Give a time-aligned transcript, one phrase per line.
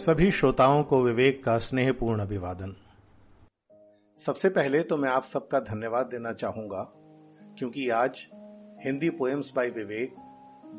[0.00, 2.74] सभी श्रोताओं को विवेक का स्नेहपूर्ण अभिवादन।
[4.18, 6.82] सबसे पहले तो मैं आप सबका धन्यवाद देना चाहूँगा,
[7.58, 8.26] क्योंकि आज
[8.84, 10.14] हिंदी पोएम्स बाय विवेक,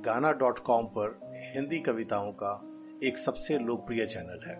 [0.05, 1.19] गाना डॉट कॉम पर
[1.55, 2.53] हिंदी कविताओं का
[3.03, 4.55] एक सबसे लोकप्रिय चैनल है।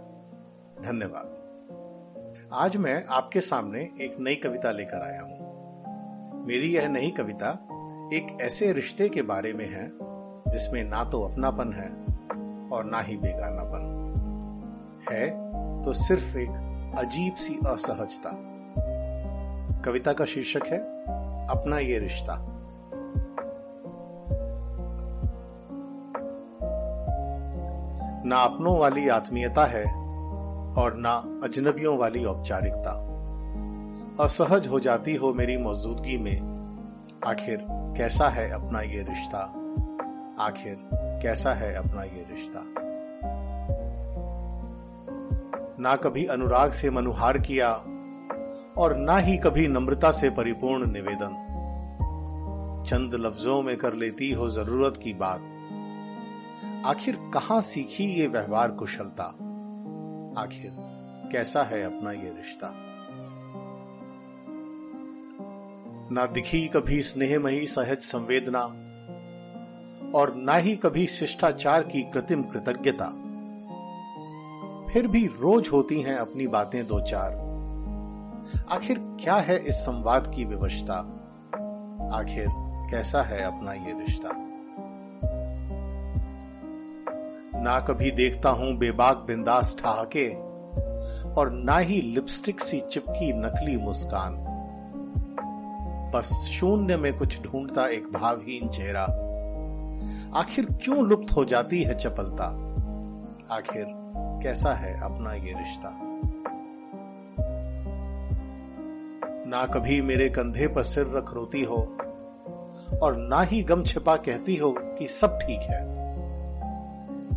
[0.84, 7.50] धन्यवाद। आज मैं आपके सामने एक नई कविता लेकर आया हूँ। मेरी यह नई कविता
[8.14, 9.90] एक ऐसे रिश्ते के बारे में है,
[10.52, 11.90] जिसमें ना तो अपनापन है
[12.70, 13.98] और ना ही बेगानापन।
[15.12, 15.52] है
[15.84, 18.32] तो सिर्फ़ एक अजीब सी असहजता।
[19.82, 20.78] कविता का शीर्षक है,
[21.48, 22.48] अपना ये रिश्ता।
[28.26, 29.84] ना अपनों वाली आत्मीयता है,
[30.74, 32.92] और ना अजनबियों वाली औपचारिकता।
[34.26, 36.38] असहज हो जाती हो मेरी मौजूदगी में,
[37.28, 39.40] आखिर कैसा है अपना ये रिश्ता?
[40.40, 42.81] आखिर कैसा है अपना ये रिश्ता?
[45.82, 47.72] ना कभी अनुराग से मनुहार किया
[48.78, 51.48] और ना ही कभी नम्रता से परिपूर्ण निवेदन।
[52.88, 55.40] चंद लफ्जों में कर लेती हो ज़रूरत की बात।
[56.86, 59.24] आखिर कहाँ सीखी ये व्यवहार कुशलता?
[60.42, 60.72] आखिर
[61.32, 62.74] कैसा है अपना ये रिश्ता?
[66.12, 68.62] ना दिखी कभी स्नेहमयी सहज संवेदना
[70.18, 73.28] और ना ही कभी शिष्टाचार की कृत्रिम कृतज्ञता।
[74.94, 77.32] फिर भी रोज होती हैं अपनी बातें दो चार।
[78.72, 80.96] आखिर क्या है इस संवाद की विवशता?
[82.14, 82.48] आखिर
[82.92, 84.30] कैसा है अपना ये रिश्ता?
[87.64, 90.30] ना कभी देखता हूँ बेबाक बिंदास ठहाके,
[91.34, 94.36] और ना ही लिपस्टिक सी चिपकी नकली मुस्कान।
[96.16, 99.04] बस शून्य में कुछ ढूंढता एक भावहीन चेहरा।
[100.36, 102.46] आखिर क्यों लुप्त हो जाती है चपलता?
[103.56, 105.98] आखिर कैसा है अपना ये रिश्ता?
[109.48, 111.98] ना कभी मेरे कंधे पर सिर रख रोती हो,
[113.04, 116.02] और ना ही गम छिपा कहती हो कि सब ठीक है।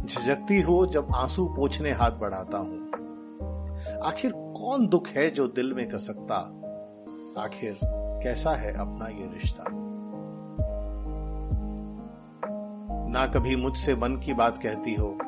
[0.07, 2.91] झिझकती हो जब आँसू पोछने हाथ बढ़ाता हूँ।
[4.05, 6.37] आखिर कौन दुख है जो दिल में कसकता?
[7.43, 7.79] आखिर
[8.23, 9.65] कैसा है अपना ये रिश्ता?
[13.09, 15.19] ना कभी मुझसे मन की बात कहती हो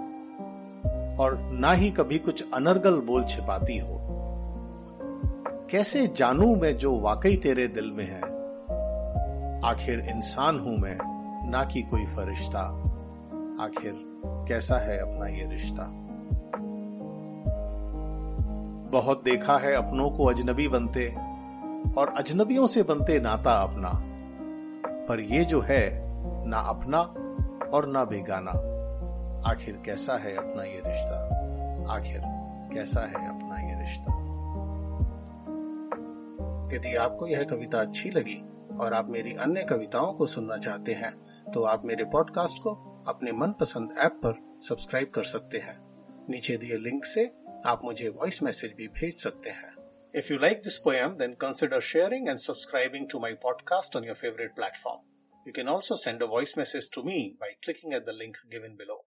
[1.20, 4.00] और ना ही कभी कुछ अनर्गल बोल छिपाती हो।
[5.70, 8.36] कैसे जानू मैं जो वाकई तेरे दिल में है?
[9.64, 10.98] आखिर इंसान हूँ मैं,
[11.50, 12.60] ना कि कोई फरिश्ता।
[13.60, 15.92] आखिर कैसा है अपना ये रिश्ता?
[18.90, 21.14] बहुत देखा है अपनों को अजनबी बनते,
[21.98, 24.02] और अजनबियों से बनते नाता अपना।
[25.06, 26.06] पर ये जो है,
[26.48, 26.98] ना अपना
[27.76, 28.75] और ना बेगाना।
[29.46, 31.18] आखिर कैसा है अपना ये रिश्ता?
[31.94, 32.20] आखिर
[32.74, 34.12] कैसा है अपना ये रिश्ता?
[36.76, 38.40] यदि आपको यह कविता अच्छी लगी
[38.76, 41.12] और आप मेरी अन्य कविताओं को सुनना चाहते हैं
[41.52, 42.74] तो आप मेरे पॉडकास्ट को
[43.08, 45.78] अपने मनपसंद ऐप पर सब्सक्राइब कर सकते हैं।
[46.30, 47.32] नीचे दिए लिंक से
[47.66, 49.74] आप मुझे वॉइस मैसेज भी भेज सकते हैं।
[50.14, 54.14] If you like this poem then consider sharing and subscribing to my podcast on your
[54.14, 54.98] favourite platform
[55.46, 58.72] You can also send a voice message to me by clicking at the link given
[58.76, 59.05] below.